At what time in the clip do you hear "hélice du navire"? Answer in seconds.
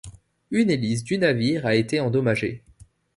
0.71-1.67